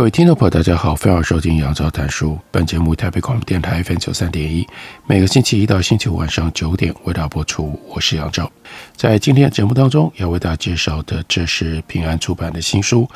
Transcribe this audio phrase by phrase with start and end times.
[0.00, 2.38] 各位听众朋友，大家好，欢迎收听杨照谈书。
[2.50, 4.66] 本节目台北广播电台 FM 九三点一，
[5.06, 7.78] 每个星期一到星期五晚上九点为大家播出。
[7.86, 8.50] 我是杨照，
[8.96, 13.06] 在今天的节目当中要为大家介绍的，这是平安出版的新书。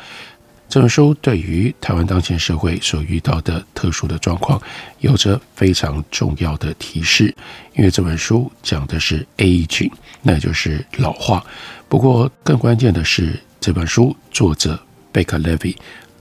[0.69, 4.61] 这本书对于台湾当前社会所遇到的特殊的状况，
[4.99, 7.35] 有着非常重要的提示。
[7.73, 11.43] 因为这本书讲的是 aging，那就是老化。
[11.89, 14.79] 不过更关键的是，这本书作者
[15.11, 15.75] 贝克莱维。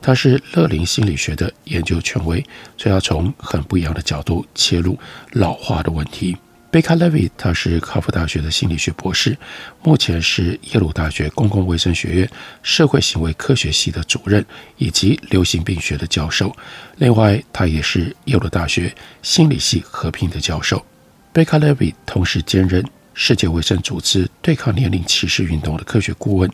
[0.04, 2.44] 他是乐龄心理学的研究权威，
[2.76, 4.98] 所以要从很不一样的角度切入
[5.32, 6.36] 老化的问题。
[6.70, 9.34] 贝卡莱维他是哈佛大学的心理学博士，
[9.82, 12.30] 目前是耶鲁大学公共卫生学院
[12.62, 14.44] 社会行为科学系的主任
[14.76, 16.54] 以及流行病学的教授。
[16.98, 20.84] 另外，他也是耶鲁大学心理系合并的教授。
[21.32, 22.84] 贝卡莱维同时兼任
[23.14, 26.50] 世界卫生组织对抗年龄歧视运动的科学顾问，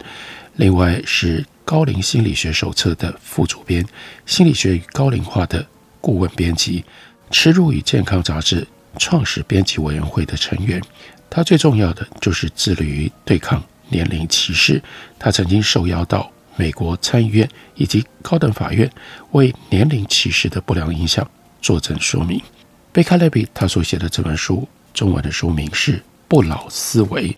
[0.56, 1.44] 另外是。
[1.62, 3.86] 高龄心理学手册的副主编，
[4.26, 5.64] 心理学与高龄化的
[6.00, 6.84] 顾问编辑，
[7.30, 8.66] 耻辱与健康杂志
[8.98, 10.82] 创始编辑委员会的成员。
[11.28, 14.82] 他最重要的就是致力于对抗年龄歧视。
[15.16, 18.90] 他曾经受邀到美国参议院以及高等法院，
[19.30, 21.24] 为年龄歧视的不良影响
[21.62, 22.42] 作证说明。
[22.90, 25.98] 贝卡勒比他所写的这本书，中文的书名是
[26.30, 27.28] 《不老思维》。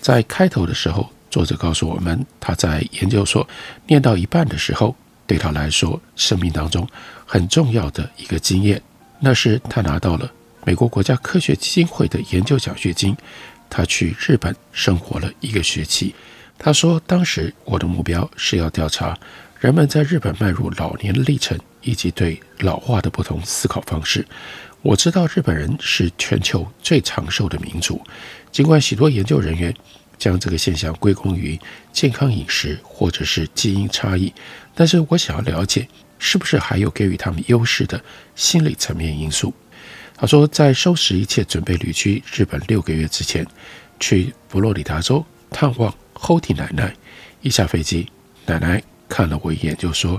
[0.00, 1.10] 在开头的时候。
[1.28, 3.46] 作者告诉我们，他在研究所
[3.86, 4.96] 念到一半的时候，
[5.26, 6.88] 对他来说，生命当中
[7.26, 8.80] 很重要的一个经验，
[9.20, 10.30] 那是他拿到了
[10.64, 13.14] 美国国家科学基金会的研究奖学金。
[13.68, 16.14] 他去日本生活了一个学期。
[16.58, 19.18] 他说，当时我的目标是要调查
[19.60, 24.26] 人们在日本迈入老年历程，以及对老化的不同思考方式。
[24.82, 28.02] 我知道日本人是全球最长寿的民族，
[28.52, 29.74] 尽管许多研究人员。
[30.18, 31.60] 将这个现象归功于
[31.92, 34.32] 健康饮食或者是基因差异，
[34.74, 35.86] 但是我想要了解，
[36.18, 38.02] 是不是还有给予他们优势的
[38.34, 39.52] 心理层面因素？
[40.16, 43.46] 他说，在收拾一切准备旅居日本六个月之前，
[44.00, 46.96] 去佛罗里达州探望后町奶奶。
[47.42, 48.10] 一下飞机，
[48.46, 50.18] 奶奶看了我一眼，就说：“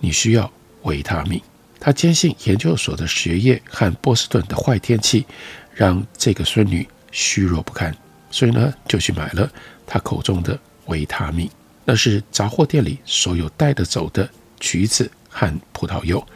[0.00, 0.52] 你需要
[0.86, 1.40] 维他命。”
[1.78, 5.24] 他坚信研究所的学业和波士顿的坏天气，
[5.72, 7.94] 让这个孙女虚弱不堪。
[8.30, 9.48] 所以呢，就去买了
[9.86, 11.48] 他口中的维他命，
[11.84, 16.26] 那是杂货店里所有带得走的橘子和葡萄柚。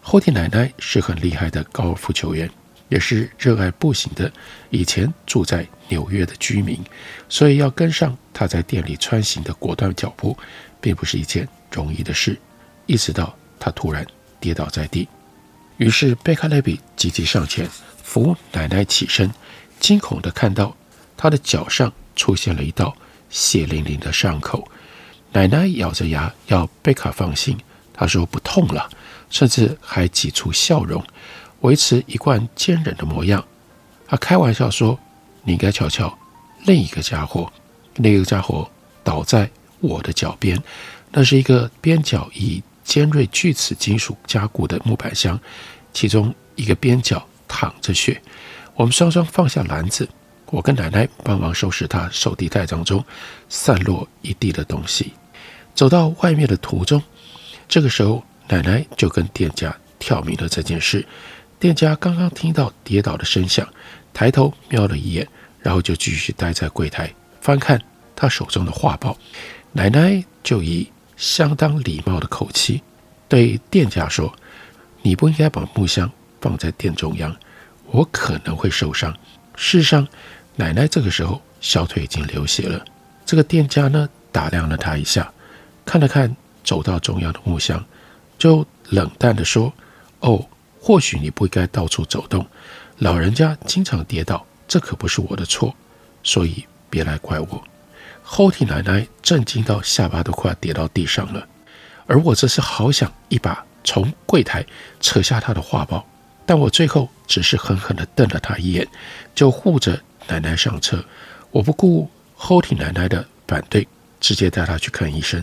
[0.00, 2.50] 后町奶奶是很厉害的高尔夫球员，
[2.88, 4.32] 也是热爱步行的，
[4.70, 6.78] 以前住在纽约的居民，
[7.28, 10.36] 所以要跟上他在店里穿行的果断脚步，
[10.80, 12.36] 并不是一件容易的事。
[12.86, 14.06] 一直到他突然
[14.40, 15.08] 跌倒在地，
[15.76, 17.68] 于是贝卡莱比急急上前
[18.02, 19.30] 扶奶奶起身，
[19.80, 20.74] 惊恐地看到。
[21.18, 22.94] 他的脚上出现了一道
[23.30, 24.68] 血淋淋的伤口，
[25.32, 27.56] 奶奶咬着牙要贝卡放心。
[27.94, 28.90] 他说不痛了，
[29.30, 31.02] 甚至还挤出笑容，
[31.60, 33.42] 维持一贯坚忍的模样。
[34.06, 34.98] 他开玩笑说
[35.42, 36.16] ：“你应该瞧瞧
[36.66, 37.50] 另一个家伙，
[37.94, 38.70] 那个家伙
[39.02, 39.50] 倒在
[39.80, 40.62] 我的脚边，
[41.10, 45.38] 那是一个边角以尖锐锯齿金属加固的木板箱，
[45.92, 48.22] 其中一个边角淌着血。
[48.74, 50.08] 我们双双放下篮子。”
[50.52, 53.04] 我跟奶奶帮忙收拾他手提袋当中
[53.48, 55.12] 散落一地的东西，
[55.74, 57.02] 走到外面的途中，
[57.66, 61.04] 这个时候奶奶就跟店家挑明了这件事。
[61.58, 63.68] 店家刚刚听到跌倒的声响，
[64.14, 65.26] 抬头瞄了一眼，
[65.58, 67.82] 然后就继续待在柜台翻看
[68.14, 69.18] 他手中的画报。
[69.72, 72.82] 奶奶就以相当礼貌的口气
[73.28, 74.34] 对店家说
[75.02, 76.10] ：“你不应该把木箱
[76.40, 77.34] 放在店中央，
[77.86, 79.12] 我可能会受伤。”
[79.56, 80.06] 事实上。
[80.58, 82.82] 奶奶这个时候小腿已经流血了。
[83.26, 85.30] 这个店家呢，打量了她一下，
[85.84, 86.34] 看了看
[86.64, 87.84] 走到中央的木箱，
[88.38, 89.70] 就冷淡地说
[90.20, 90.42] ：“哦，
[90.80, 92.46] 或许你不应该到处走动。
[92.96, 95.76] 老人家经常跌倒，这可不是我的错，
[96.22, 97.62] 所以别来怪我。”
[98.28, 101.46] 后町奶奶震惊到下巴都快要跌到地上了，
[102.06, 104.66] 而我这是好想一把从柜台
[105.00, 106.04] 扯下她的画报，
[106.44, 108.86] 但我最后只是狠狠地瞪了她一眼，
[109.34, 109.98] 就护着。
[110.28, 111.04] 奶奶上车，
[111.52, 113.86] 我不顾后町奶奶的反对，
[114.18, 115.40] 直接带她去看医生。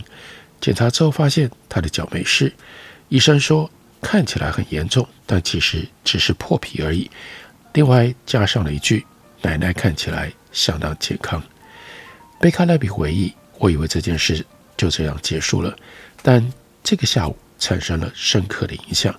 [0.60, 2.52] 检查之后发现她的脚没事，
[3.08, 3.70] 医生说
[4.02, 7.10] 看起来很严重，但其实只是破皮而已。
[7.72, 9.06] 另外加上了一句
[9.40, 11.42] ：“奶奶看起来相当健康。”
[12.40, 14.44] 贝卡莱比回忆：“我以为这件事
[14.76, 15.74] 就这样结束了，
[16.22, 16.52] 但
[16.82, 19.18] 这个下午产生了深刻的影响。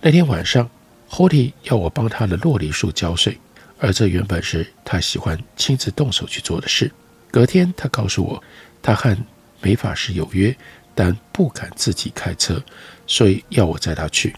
[0.00, 0.68] 那天晚上
[1.08, 3.38] ，Hody 要我帮他的酪梨树浇水，
[3.78, 6.90] 而这原本是他喜欢亲自动手去做的事。
[7.30, 8.42] 隔天，他告诉我，
[8.82, 9.16] 他和
[9.60, 10.56] 美法师有约，
[10.94, 12.60] 但不敢自己开车，
[13.06, 14.34] 所以要我载他去。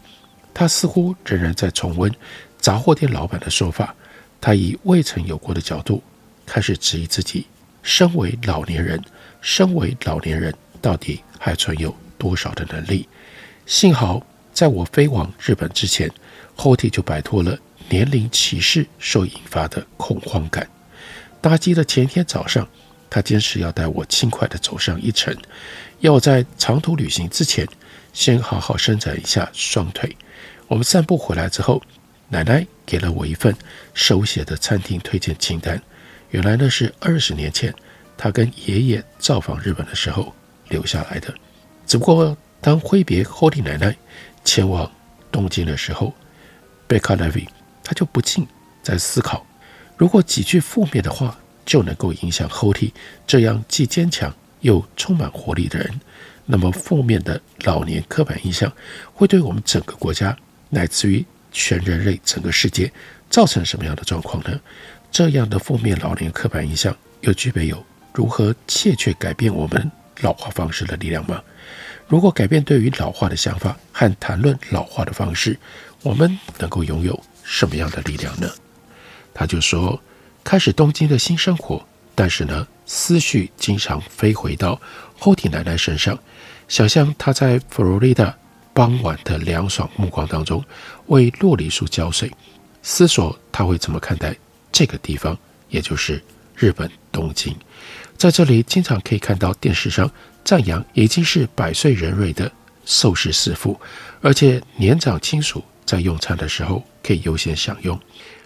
[0.52, 2.12] 他似乎仍然在重温
[2.58, 3.94] 杂货店老板的说法，
[4.40, 6.02] 他以未曾有过的角度
[6.44, 7.46] 开始质疑自己。
[7.86, 9.00] 身为老年人，
[9.40, 10.52] 身为老年人，
[10.82, 13.08] 到底还存有多少的能力？
[13.64, 16.10] 幸好，在我飞往日本之前
[16.56, 17.56] ，Hody 就摆脱了
[17.88, 20.68] 年龄歧视所引发的恐慌感。
[21.40, 22.68] 搭机的前一天早上，
[23.08, 25.32] 他坚持要带我轻快地走上一程，
[26.00, 27.64] 要我在长途旅行之前
[28.12, 30.16] 先好好伸展一下双腿。
[30.66, 31.80] 我们散步回来之后，
[32.30, 33.54] 奶奶给了我一份
[33.94, 35.80] 手写的餐厅推荐清单。
[36.36, 37.74] 原来那是二十年前
[38.14, 40.34] 他跟爷爷造访日本的时候
[40.68, 41.32] 留下来的。
[41.86, 43.96] 只不过当挥别 Hody 奶奶
[44.44, 44.92] 前往
[45.32, 46.12] 东京的时候，
[46.86, 47.48] 贝卡莱比
[47.82, 48.46] 他就不禁
[48.82, 49.46] 在思考：
[49.96, 52.92] 如果几句负面的话就能够影响 Hody
[53.26, 54.30] 这样既坚强
[54.60, 55.98] 又充满活力的人，
[56.44, 58.70] 那么负面的老年刻板印象
[59.14, 60.36] 会对我们整个国家
[60.68, 62.92] 乃至于全人类整个世界
[63.30, 64.60] 造成什么样的状况呢？
[65.16, 67.82] 这样的负面老年刻板印象又具备有
[68.12, 69.90] 如何切确改变我们
[70.20, 71.42] 老化方式的力量吗？
[72.06, 75.58] 如果改变对于老化的想法和谈论老化的方式，
[76.02, 78.46] 我们能够拥有什么样的力量呢？
[79.32, 79.98] 他就说，
[80.44, 81.82] 开始东京的新生活，
[82.14, 84.78] 但是呢，思绪经常飞回到
[85.18, 86.18] Hody 奶奶身上，
[86.68, 88.36] 想象她在佛罗里达
[88.74, 90.62] 傍晚的凉爽目光当中
[91.06, 92.30] 为酪梨树浇水，
[92.82, 94.36] 思索她会怎么看待。
[94.76, 95.34] 这个地方，
[95.70, 96.22] 也就是
[96.54, 97.56] 日本东京，
[98.18, 100.10] 在这里经常可以看到电视上
[100.44, 102.52] 赞扬已经是百岁人瑞的
[102.84, 103.80] 寿司师傅，
[104.20, 107.98] 而且年长亲属在用餐的时候可以优先享用。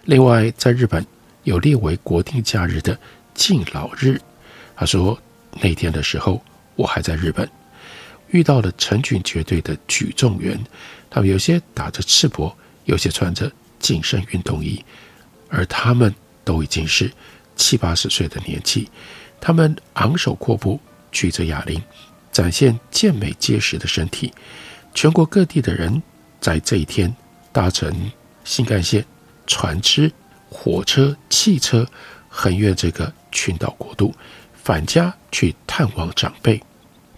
[0.05, 1.05] 另外，在日本
[1.43, 2.97] 有列为国定假日的
[3.33, 4.17] 敬老日。
[4.73, 5.21] 他说
[5.61, 6.41] 那天的时候，
[6.77, 7.45] 我还在日本，
[8.29, 10.57] 遇到了成群结队的举重员，
[11.09, 12.53] 他们有些打着赤膊，
[12.85, 14.81] 有些穿着紧身运动衣。
[15.53, 17.11] 而他们都已经是
[17.55, 18.89] 七八十岁的年纪，
[19.39, 20.79] 他们昂首阔步，
[21.11, 21.81] 举着哑铃，
[22.31, 24.33] 展现健美结实的身体。
[24.93, 26.01] 全国各地的人
[26.39, 27.15] 在这一天
[27.51, 28.11] 搭乘
[28.43, 29.05] 新干线、
[29.47, 30.11] 船只、
[30.49, 31.87] 火车、汽车，
[32.27, 34.13] 横越这个群岛国度，
[34.53, 36.61] 返家去探望长辈。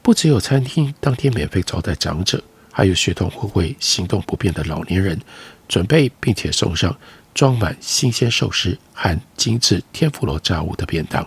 [0.01, 5.19] 不只有餐厅当天免费招待长者，还有血统会会行动不便的老年人，
[5.67, 6.95] 准备并且送上。
[7.33, 11.25] 装满新鲜寿司和精致天妇罗炸物的便当，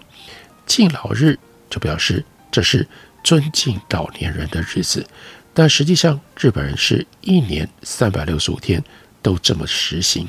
[0.66, 1.38] 敬老日
[1.68, 2.86] 就表示这是
[3.24, 5.04] 尊敬老年人的日子，
[5.52, 8.82] 但实际上日本人是一年三百六十五天
[9.20, 10.28] 都这么实行。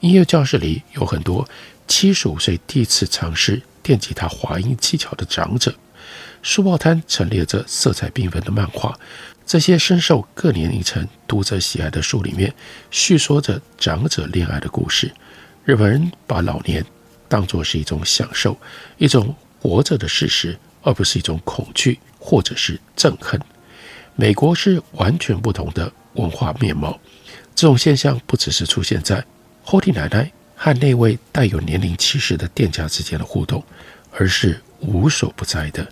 [0.00, 1.46] 音乐教室里有很多
[1.86, 5.74] 七十五岁第一次尝试电吉他滑音技巧的长者，
[6.40, 8.98] 书报摊陈列着色彩缤纷的漫画。
[9.50, 12.54] 这些深受各年龄层读者喜爱的书里面，
[12.92, 15.12] 叙说着长者恋爱的故事。
[15.64, 16.86] 日本人把老年
[17.26, 18.56] 当作是一种享受，
[18.96, 23.40] 一种活着的事实，而不是一种恐惧或者是憎恨。
[24.14, 26.96] 美国是完全不同的文化面貌。
[27.56, 29.24] 这种现象不只是出现在
[29.66, 33.64] Hody 奶奶和那位带有年龄歧视的店家之间的互动，
[34.12, 35.84] 而是无所不在的。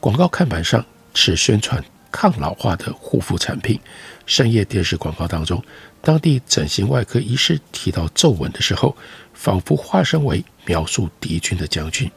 [0.00, 0.84] 广告看板上
[1.14, 1.80] 只宣传。
[2.10, 3.78] 抗老化的护肤产品，
[4.26, 5.62] 深夜电视广告当中，
[6.00, 8.96] 当地整形外科医师提到皱纹的时候，
[9.34, 12.10] 仿佛化身为描述敌军的将军。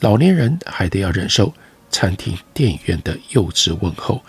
[0.00, 1.52] 老年人还得要忍受
[1.90, 4.22] 餐厅、电影院的幼稚问候。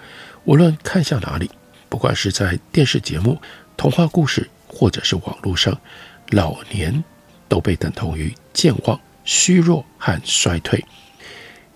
[0.45, 1.49] 无论看向哪里，
[1.89, 3.41] 不管是在电视节目、
[3.77, 5.79] 童话故事，或者是网络上，
[6.29, 7.03] 老年
[7.47, 10.83] 都被等同于健忘、虚弱和衰退。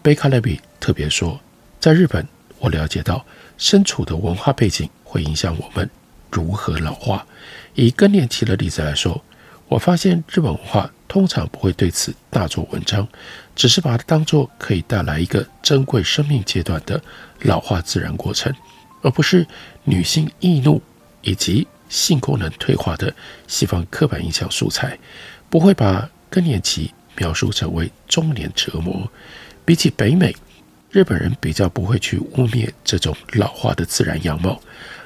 [0.02, 1.40] 贝卡莱比特别说，
[1.80, 2.28] 在日本，
[2.60, 3.26] 我了解到。
[3.58, 5.90] 身处的文化背景会影响我们
[6.32, 7.26] 如何老化。
[7.74, 9.24] 以更年期的例子来说，
[9.68, 13.08] 我发现日本文化通常不会对此大做文章，
[13.56, 17.02] 只是把它当作可以带来一个珍贵生命阶段的
[17.42, 18.54] 老化自然过程，
[19.02, 19.48] 而不是
[19.84, 20.80] 女性易怒
[21.24, 23.12] 以及性功能退化的
[23.48, 24.98] 西方刻板印象素材，
[25.50, 29.12] 不会把更年期描述成为中年折磨。
[29.66, 30.34] 比起北美，
[30.90, 34.60] 日本人比较不会去污蔑这种老化的自然样貌，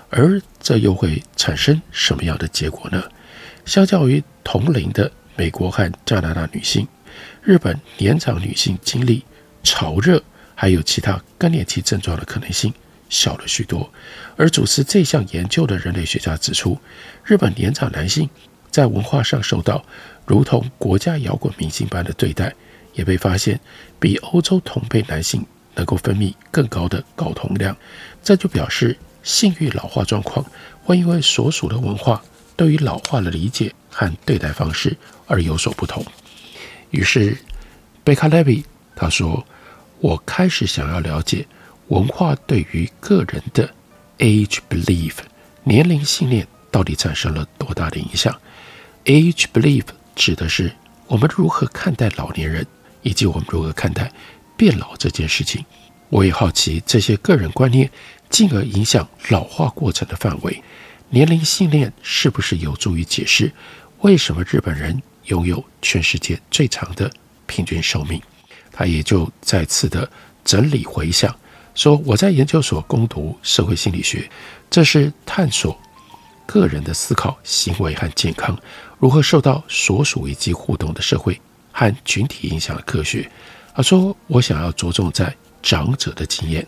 [0.10, 3.04] 而这又会产生什么样的结果呢？
[3.66, 6.88] 相较于同龄的美国和加拿大女性，
[7.42, 9.24] 日本年长女性经历
[9.64, 10.22] 潮热
[10.54, 12.72] 还有其他更年期症状的可能性
[13.10, 13.92] 小了许多。
[14.36, 16.80] 而主持这项研究的人类学家指出，
[17.26, 18.30] 日本年长男性
[18.70, 19.84] 在文化上受到
[20.28, 22.54] 如同国家摇滚明星般的对待，
[22.94, 23.60] 也被发现
[24.00, 25.44] 比欧洲同辈男性
[25.76, 27.76] 能够分泌更高的睾酮量。
[28.24, 30.46] 这就表示性欲老化状况
[30.84, 32.22] 会因为所属的文化
[32.56, 34.96] 对于老化的理解和对待方式
[35.28, 36.06] 而有所不同。
[36.92, 37.38] 于是，
[38.04, 39.46] 贝卡莱比他说
[40.00, 41.46] ：“我开始想要了解
[41.88, 43.70] 文化对于个人的。”
[44.20, 45.14] Age belief
[45.64, 48.40] 年龄信念到底产生了多大的影响
[49.06, 49.86] ？Age belief
[50.16, 50.72] 指的是
[51.08, 52.68] 我们如何看待老年人，
[53.02, 54.12] 以及我们如何看待
[54.62, 55.66] 变老这件事情。
[56.10, 57.90] 我也好奇这些个人观念
[58.30, 60.62] 进而影响老化过程的范围。
[61.10, 63.52] 年龄信念是不是有助于解释
[64.02, 67.12] 为什么日本人拥有全世界最长的
[67.48, 68.22] 平均寿命？
[68.72, 70.08] 他也就再次的
[70.46, 71.36] 整理回想。
[71.74, 74.30] 说我在研究所攻读社会心理学，
[74.70, 75.76] 这是探索
[76.46, 78.56] 个人的思考、行为和健康
[79.00, 81.42] 如何受到所属以及互动的社会
[81.72, 83.28] 和群体影响的科学。
[83.74, 86.66] 他说我想要着重在长者的经验，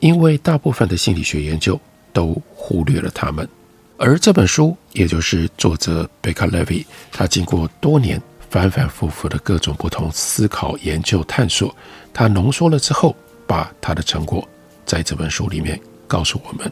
[0.00, 1.78] 因为大部分的心理学研究
[2.12, 3.48] 都忽略了他们。
[3.96, 11.74] 而这本书，也就是作者贝卡莱维，他经过多年反反复复的各种不同思考、研究、探索，
[12.12, 13.14] 他浓缩了之后。
[13.50, 14.48] 把他的成果
[14.86, 16.70] 在这本书里面告诉我们。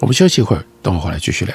[0.00, 1.54] 我们休息一会儿，等会回来继续聊。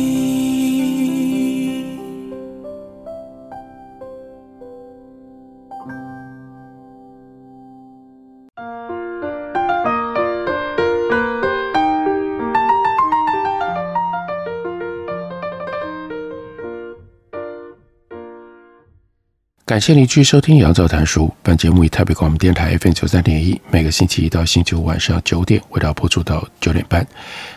[19.71, 21.33] 感谢您继续收听杨照谈书。
[21.41, 27.07] 本节目以台北广播电台 FM 九三点一，每个星期一到星期五晚上九点，为大家播出到九点半。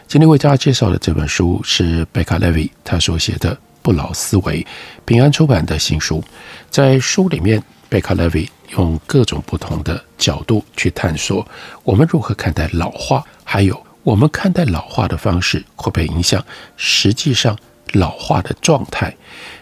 [0.07, 3.53] 今天为大家介绍的这本书是贝卡莱维他所写的
[3.83, 4.63] 《不老思维》，
[5.05, 6.23] 平安出版的新书。
[6.71, 11.45] 在书里面，贝卡莱维用各种不同的角度去探索
[11.83, 16.41] 我们如何看待老化，还有我们看待老化的方式会不会影响
[16.77, 17.59] 实际上
[17.95, 19.13] 老化的状态。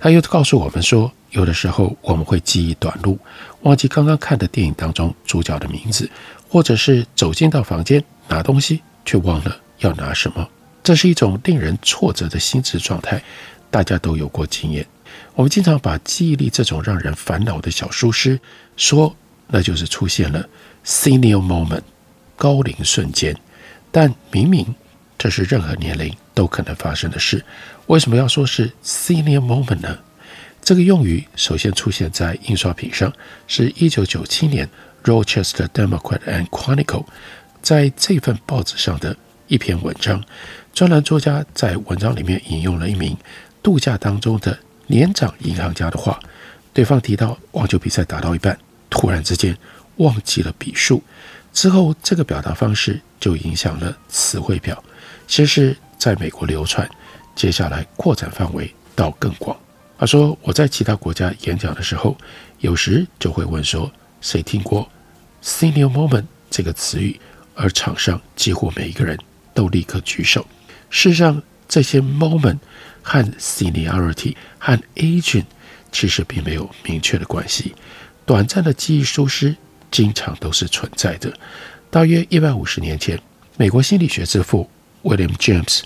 [0.02, 3.18] 他又告诉我们说，有的时候我们会记忆短路，
[3.62, 6.08] 忘记刚刚看的电影当中主角的名字，
[6.48, 10.48] 或者是走进到房间拿东西却忘了要拿什么，
[10.82, 13.22] 这是一种令人挫折的心智状态。
[13.70, 14.86] 大家都有过经验。
[15.34, 18.38] 我们经常把记忆力这种让人烦恼的小疏失
[18.76, 20.46] 说，那就是出现了
[20.84, 21.80] senior moment
[22.36, 23.34] 高龄瞬间，
[23.90, 24.74] 但明明
[25.16, 27.42] 这是任何年龄都可能发生的事，
[27.86, 29.98] 为什么要说是 senior moment 呢？
[30.62, 33.12] 这个用语首先出现在印刷品上，
[33.48, 34.68] 是一九九七年
[35.04, 37.04] 《Rochester Democrat and Chronicle》
[37.60, 39.16] 在这份报纸上的
[39.48, 40.22] 一篇文章。
[40.72, 43.16] 专栏作家在文章里面引用了一名
[43.60, 46.20] 度假当中的年长银行家的话。
[46.72, 48.56] 对方提到网球比赛打到一半，
[48.88, 49.58] 突然之间
[49.96, 51.02] 忘记了笔数，
[51.52, 54.82] 之后这个表达方式就影响了词汇表，
[55.26, 56.88] 先是在美国流传，
[57.34, 59.58] 接下来扩展范围到更广。
[60.02, 62.18] 他说：“我在其他国家演讲的时候，
[62.58, 63.88] 有时就会问说，
[64.20, 64.90] 谁听过
[65.44, 67.20] ‘senior moment’ 这个词语？
[67.54, 69.16] 而场上几乎每一个人
[69.54, 70.44] 都立刻举手。
[70.90, 72.58] 事实上，这些 moment
[73.00, 75.44] 和 seniority 和 aging。”
[75.92, 77.72] 其实并没有明确的关系，
[78.26, 79.54] 短暂的记忆疏失
[79.92, 81.32] 经常都是存在的。
[81.90, 83.16] 大约一百五十年前，
[83.56, 84.68] 美国心理学之父
[85.04, 85.82] William James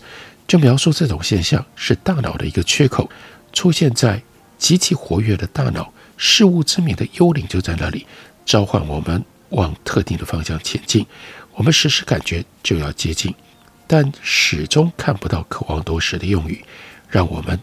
[0.49, 3.11] 就描述这种现象是大脑的一个缺口
[3.57, 4.23] 出现在
[4.59, 8.07] 极其活跃的大脑，事物之名的幽灵就在那里
[8.45, 11.07] 召唤我们往特定的方向前进。
[11.55, 13.35] 我们时时感觉就要接近，
[13.87, 16.63] 但始终看不到渴望多时的用语，
[17.09, 17.59] 让我们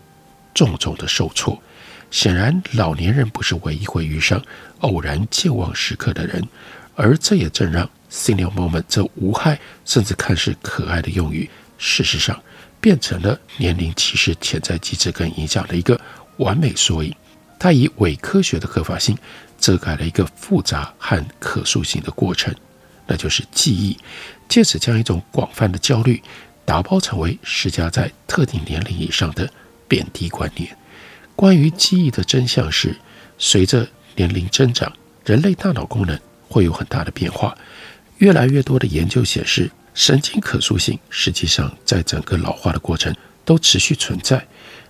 [0.55, 1.61] 重重的受挫。
[2.09, 4.43] 显然，老年人不是唯一会遇上
[4.79, 6.43] 偶然健忘时刻的人，
[6.95, 11.47] 而这也正让 “senior moment” 这无害甚至看似可爱的用语，
[11.77, 12.41] 事实上
[12.83, 15.97] 变成了年龄歧视潜在机制跟影响的一个
[16.35, 17.15] 完美缩影。
[17.57, 19.17] 它以伪科学的合法性
[19.57, 22.53] 遮盖了一个复杂和可塑性的过程，
[23.07, 23.97] 那就是记忆，
[24.49, 26.21] 借此将一种广泛的焦虑
[26.65, 29.49] 打包成为施加在特定年龄以上的
[29.87, 30.75] 贬低观念。
[31.37, 32.93] 关于记忆的真相是，
[33.37, 33.87] 随着
[34.17, 34.91] 年龄增长，
[35.23, 37.57] 人类大脑功能会有很大的变化。
[38.17, 44.45] 越来越多的研究显示，神经可塑性实际上在整个老化的过程都持续存在。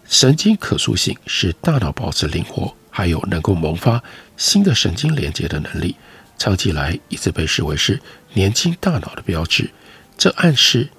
[0.07, 4.01] 神经可塑性是大脑保持灵活，还有能够萌发
[4.37, 5.95] 新的神经连接的能力，
[6.37, 8.01] 长期以来一直被视为是
[8.33, 9.69] 年轻大脑的标志。
[10.17, 10.89] 这暗示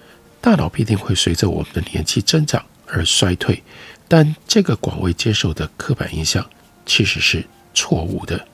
[0.41, 3.63] 大脑必定会随着我们的年纪增长而衰退。
[4.09, 6.49] 但这个广为接受的刻板印象
[6.85, 8.47] 其实是错误的。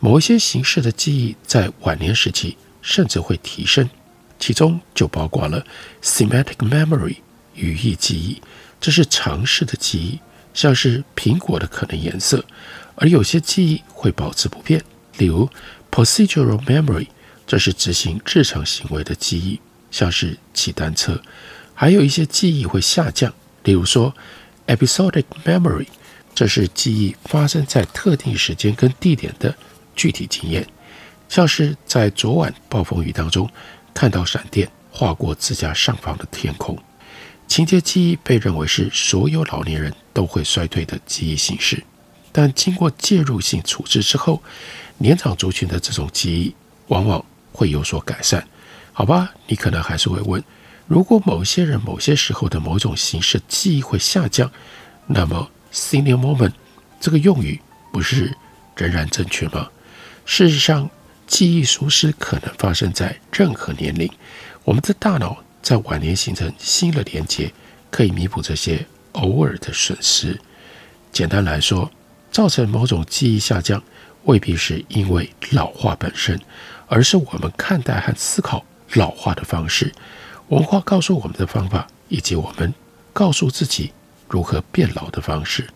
[0.00, 3.88] 某一些形式的记忆在晚年时期甚至会提升，
[4.38, 5.64] 其中就包括了
[6.02, 7.16] semantic memory
[7.54, 8.40] 语义记忆，
[8.80, 10.18] 这是常识的记忆，
[10.52, 12.38] 像是苹果的可能颜色；
[12.94, 14.82] 而有些记忆会保持不变，
[15.18, 15.48] 例如
[15.90, 17.06] procedural memory，
[17.46, 21.14] 这是执行日常行为的记忆，像是骑单车；
[21.74, 23.32] 还有一些记忆会下降，
[23.64, 24.14] 例如说。
[24.68, 25.86] Episodic memory，
[26.34, 29.54] 这是记忆发生在特定时间跟地点的
[29.94, 30.66] 具体经验，
[31.28, 33.48] 像是在昨晚暴风雨当中
[33.96, 36.78] 看到闪电划过自家上方的天空。
[37.48, 41.82] 情节记忆被认为是所有老年人都会衰退的记忆形式，
[42.30, 44.42] 但经过介入性处置之后，
[44.98, 46.54] 年长族群的这种记忆
[46.88, 48.46] 往往会有所改善。
[48.92, 50.44] 好吧，你可能还是会问。
[50.86, 54.50] 如果某些人某些时候的某种形式记忆会下降，
[55.06, 56.52] 那么 senior moment
[57.00, 57.58] 这个用语
[57.90, 58.36] 不是
[58.76, 59.70] 仍然正确吗？
[60.26, 60.90] 事实上，
[61.26, 64.10] 记忆疏失可能发生在任何年龄。
[64.64, 67.52] 我们的大脑在晚年形成新的连接，
[67.90, 70.40] 可以弥补这些偶尔的损失。
[71.12, 71.90] 简单来说，
[72.30, 73.82] 造成某种记忆下降，
[74.24, 76.38] 未必是因为老化本身，
[76.86, 79.92] 而是我们看待和思考老化的方式。
[80.48, 82.72] 文化告诉我们的方法，以及我们
[83.12, 83.92] 告诉自己
[84.28, 85.66] 如何变老的方式。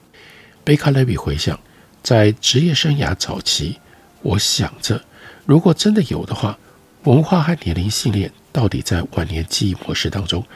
[0.63, 1.59] 贝卡雷比回想，
[2.03, 3.79] 在职业生涯早期，
[4.23, 5.03] 我想着，
[5.51, 6.57] 如果真的有的话，
[7.03, 10.47] 文化和年龄信念到底在晚年记忆模式当中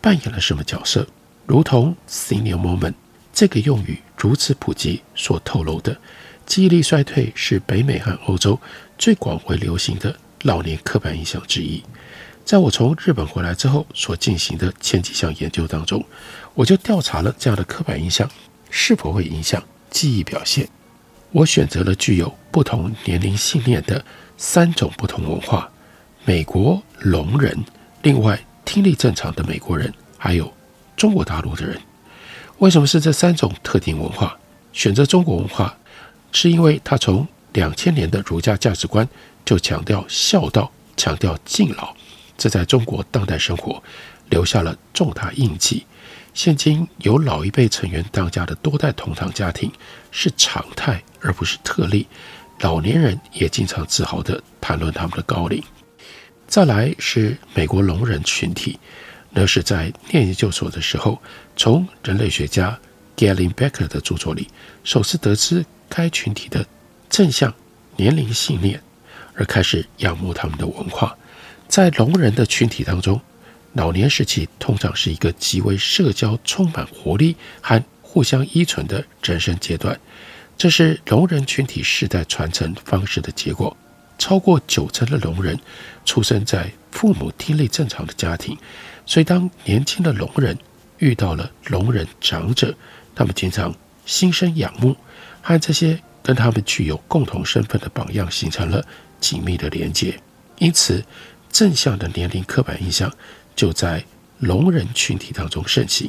[0.00, 1.04] 扮演了什么角色？
[1.44, 2.94] 如同 “senior moment”
[3.32, 5.98] 这个用语如此普及所透露的，
[6.46, 8.56] 记忆力衰退是北美和欧洲
[8.96, 11.82] 最广为流行的老年刻板印象之一。
[12.44, 16.06] 在我从日本回来之后所进行的前几项研究当中，
[16.54, 18.30] 我就调查了这样的刻板印象
[18.70, 20.68] 是否会影响记忆表现。
[21.32, 24.04] 我选择了具有不同年龄信念的
[24.36, 25.70] 三种不同文化：
[26.24, 27.64] 美国聋人，
[28.02, 30.52] 另外听力正常的美国人，还有
[30.96, 31.80] 中国大陆的人。
[32.58, 34.36] 为什么是这三种特定文化？
[34.72, 35.76] 选择中国文化，
[36.32, 39.08] 是因为它从两千年的儒家价值观
[39.44, 41.94] 就强调孝道，强调敬老。
[42.36, 43.80] 这在中国当代生活
[44.30, 45.86] 留下了重大印记。
[46.32, 49.70] 现今有老一辈成员当家的多代同堂家庭
[50.10, 52.08] 是常态，而不是特例。
[52.60, 55.62] 老年人也经常自豪地谈论他们的高龄。
[56.46, 58.78] 再来是美国聋人群体，
[59.30, 61.20] 那是在念研究所的时候，
[61.56, 62.78] 从人类学家
[63.16, 64.48] Galen Becker 的著作里
[64.84, 66.64] 首次得知该群体的
[67.10, 67.52] 正向
[67.96, 68.80] 年龄信念，
[69.34, 71.16] 而开始仰慕他们的文化。
[71.66, 73.20] 在聋人的群体当中，
[73.72, 79.98] 老年时期通常是一个极为社交、充满活力和互相依存的人生阶段。
[80.56, 83.76] 这是聋人群体世代传承方式的结果。
[84.16, 85.58] 超过九成的聋人
[86.04, 88.56] 出生在父母听力正常的家庭，
[89.04, 90.56] 所以当年轻的聋人
[90.98, 92.72] 遇到了聋人长者，
[93.12, 93.74] 他们经常
[94.06, 94.96] 心生仰慕，
[95.42, 98.86] 和这些跟他们具有共同身份的榜样形成了
[99.18, 100.16] 紧密的连接。
[100.58, 101.04] 因此，
[101.50, 103.12] 正向的年龄刻板印象
[103.56, 104.04] 就在
[104.38, 106.08] 聋人群体当中盛行。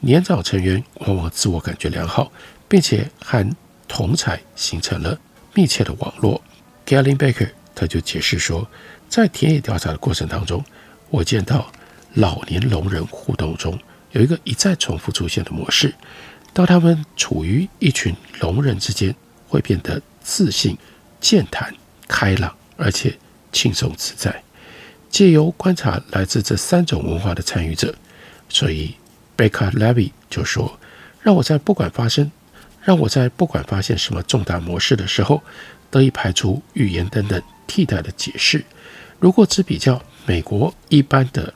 [0.00, 2.30] 年长成员往往自我感觉良好，
[2.68, 3.50] 并且和
[3.90, 5.18] 同侪形成了
[5.52, 6.40] 密切的网络。
[6.86, 8.68] Galen Baker 他就解释说，
[9.08, 10.64] 在田野调查的过程当中，
[11.10, 11.72] 我见到
[12.14, 13.76] 老年聋人互动中
[14.12, 15.92] 有一个一再重复出现的模式。
[16.52, 19.12] 当他们处于一群聋人之间，
[19.48, 20.78] 会变得自信、
[21.20, 21.74] 健谈、
[22.06, 23.18] 开朗，而且
[23.50, 24.42] 轻松自在。
[25.10, 27.92] 借由观察来自这三种文化的参与者，
[28.48, 28.94] 所以
[29.36, 30.78] Baker Levy 就说
[31.22, 32.30] ：“让我在不管发生。”
[32.90, 35.40] 让我在不管发现什么重大模式的时候，
[35.92, 38.64] 得以排除语言等等替代的解释。
[39.20, 41.54] 如果只比较美国一般的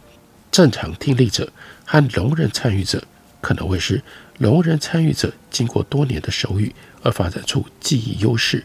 [0.52, 1.52] 正常听力者
[1.84, 3.02] 和聋人参与者，
[3.40, 4.00] 可能会是
[4.38, 8.64] 聋人参与者经过多年的手语而发展出记忆优势。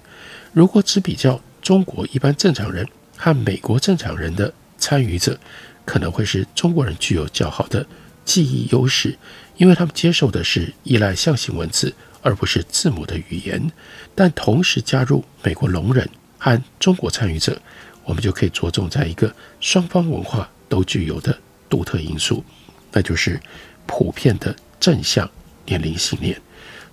[0.53, 5.39] 如果只比较中国一般正常人和美国正常人的参与者，
[5.85, 7.83] 可能会是中国人具有较好的
[8.23, 9.17] 记忆优势，
[9.57, 11.95] 因为他们接受的是依赖象形文字。
[12.21, 13.71] 而不是字母的语言，
[14.15, 17.61] 但同时加入美国聋人和中国参与者，
[18.03, 21.37] 我们就可以着重在一个双方文化都具有的
[21.69, 22.43] 独特因素，
[22.91, 23.39] 那就是
[23.85, 25.29] 普遍的正向
[25.65, 26.39] 年龄信念。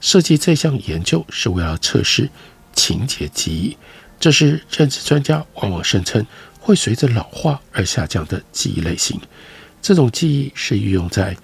[0.00, 2.28] 设计这项研究是为了测试
[2.74, 3.76] 情节记忆，
[4.20, 6.24] 这是认知专家往往声称
[6.60, 9.20] 会随着老化而下降的记忆类型。
[9.80, 11.36] 这种记忆是运用在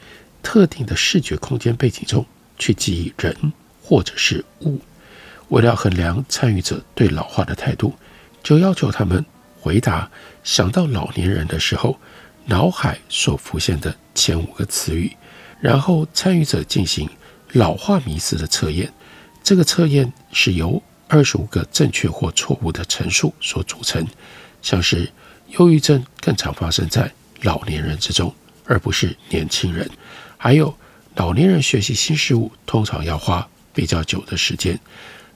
[0.42, 2.26] 特定的视觉空间背景中
[2.58, 3.52] 去记忆人。
[3.82, 4.80] 或者是物，
[5.48, 7.94] 为了衡量参与者对老化的态度，
[8.42, 9.24] 就要求他们
[9.60, 10.10] 回答
[10.44, 11.98] 想到老年人的时候，
[12.46, 15.14] 脑海所浮现的前五个词语，
[15.60, 17.08] 然后参与者进行
[17.52, 18.92] 老化迷思的测验。
[19.42, 24.06] 这个测验是由二十五个正确或错误的陈述所组成，
[24.62, 25.10] 像是
[25.58, 29.90] 忧郁症更常发生在老年人之中，而不是年轻人，
[30.38, 30.74] 还有
[31.16, 33.46] 老年人学习新事物通常要花。
[33.72, 34.78] 比较久的时间，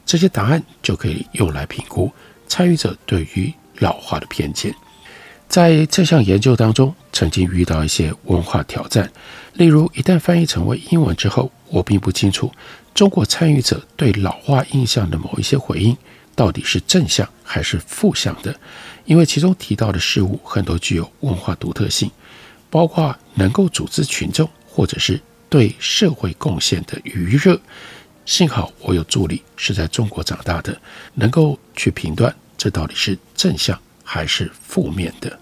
[0.05, 2.11] 这些答案就可以用来评估
[2.49, 4.75] 参与者对于老化的偏见。
[5.49, 9.11] 在这项研究当中，曾经遇到一些文化挑战，
[9.55, 12.51] 例如一旦翻译成为英文之后，我并不清楚
[12.95, 15.97] 中国参与者对老化印象的某一些回应
[16.35, 18.59] 到底是正向还是负向的，
[19.05, 22.11] 因为其中提到的事物很多具有文化独特性，
[22.69, 27.61] 包括能够组织群众或者是对社会贡献的余热。
[28.27, 30.79] 幸好我有助理是在中国长大的，
[31.15, 35.39] 能够去评断这到底是正向还是负面的。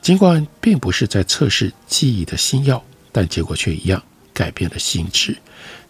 [0.00, 4.00] 尽管并不是在测试记忆的新药，但结果却一样
[4.32, 5.36] 改变了心智。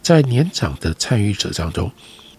[0.02, 1.92] 在年长的参与者当中，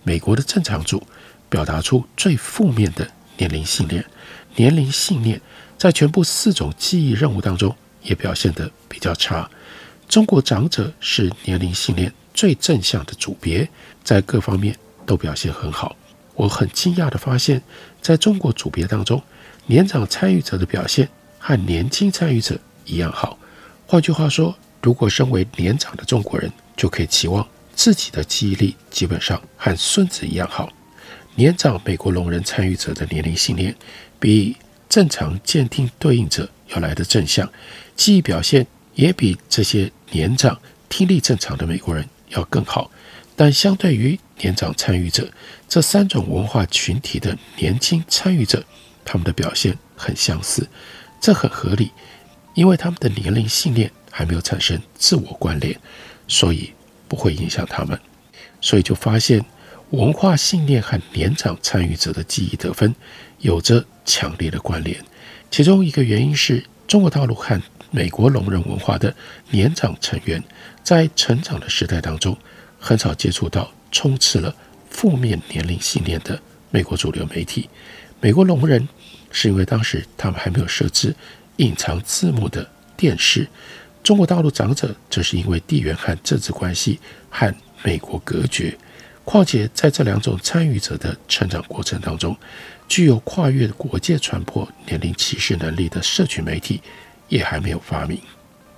[0.04, 1.02] 美国的正常组
[1.48, 4.04] 表达出最负面的年龄信念，
[4.56, 5.40] 年龄信念
[5.78, 9.50] 在全部四种记忆任务当中也表现得比较差。
[10.10, 13.68] 中国长者是年龄信念最正向的组别，
[14.04, 15.96] 在各方面都表现很好。
[16.36, 17.62] 我很惊讶地发现，
[18.02, 19.22] 在中国组别当中，
[19.68, 23.38] 年长参与者的表现和年轻参与者一样好。
[23.86, 30.72] 换句话说，如果身为年长的中国人，就可以期望自己的记忆力基本上和孙子一样好。
[31.36, 33.76] 年长美国聋人参与者的年龄信念
[34.20, 34.56] 比
[34.90, 37.48] 正常鉴定对应者要来得正向，
[37.96, 38.66] 记忆表现
[38.96, 42.92] 也比这些年长听力正常的美国人要更好，
[43.36, 45.32] 但相对于年长参与者，
[45.68, 48.64] 这三种文化群体的年轻参与者，
[49.06, 50.68] 他们的表现很相似，
[51.22, 51.92] 这很合理，
[52.54, 55.80] 因为他们的年龄信念还没有产生自我关联，
[56.28, 56.72] 所以
[57.08, 58.00] 不会影响他们。
[58.62, 59.44] 所以就发现
[59.90, 62.96] 文化信念和年长参与者的记忆得分
[63.40, 64.98] 有着强烈的关联。
[65.52, 67.62] 其中一个原因是中国大陆和
[67.96, 69.16] 美国聋人文化的
[69.52, 70.44] 年长成员。
[70.82, 72.36] 在成长的时代当中，
[72.80, 74.54] 很少接触到充斥了
[74.90, 76.38] 负面年龄信念的
[76.72, 77.70] 美国主流媒体。
[78.20, 78.86] 美国聋人
[79.32, 81.16] 是因为当时他们还没有设置
[81.58, 83.48] 隐藏字幕的电视。
[84.02, 87.54] 中国大陆长者则是因为地缘和政治关系和
[87.84, 88.76] 美国隔绝。
[89.24, 92.36] 况且在这两种参与者的成长过程当中，
[92.90, 96.82] 具有跨越国界传播年龄歧视能力的社群媒体
[97.34, 98.22] 也还没有发明。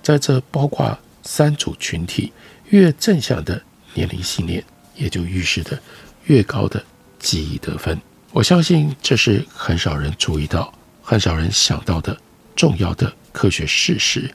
[0.02, 0.98] 在这包括。
[1.28, 2.32] 三组群体
[2.68, 3.60] 越正向的
[3.94, 4.62] 年龄信念
[4.94, 5.76] 也就预示着
[6.26, 6.80] 越高的
[7.18, 8.00] 记忆得分。
[8.30, 12.16] 我相信这是很少人注意到、很少人想到的
[12.54, 14.32] 重要的科学事实，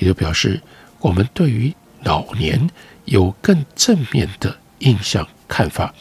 [0.00, 0.60] 也就表示
[0.98, 2.68] 我们对于老年
[3.04, 5.94] 有更正面的印象看法，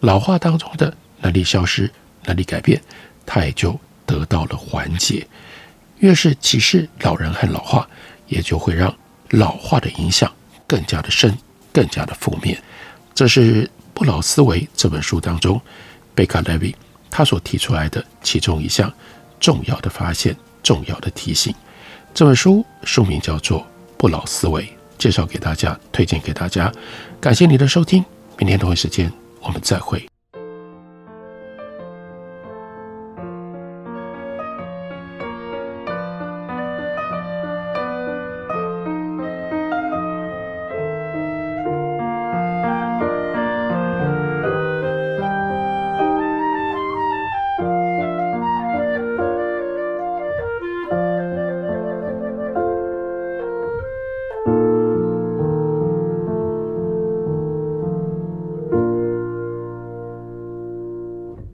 [0.00, 1.92] 老化当中的能力消失、
[2.24, 2.80] 能力改变，
[3.26, 5.28] 它也就得到了缓解。
[6.02, 7.88] 越是歧视老人和老化，
[8.26, 8.92] 也就会让
[9.30, 10.30] 老化的影响
[10.66, 11.36] 更加的深、
[11.72, 12.60] 更加的负面。
[13.14, 15.60] 这是《不老思维》这本书当中，
[16.12, 16.74] 贝卡莱维
[17.08, 18.92] 他所提出来的其中一项
[19.38, 21.54] 重要的发现、重要的提醒。
[22.12, 23.60] 这本书书名叫做
[23.96, 24.62] 《不老思维》，
[24.98, 26.72] 介绍给大家，推荐给大家。
[27.20, 28.04] 感谢你的收听，
[28.38, 29.10] 明天同一时间
[29.40, 30.11] 我们再会。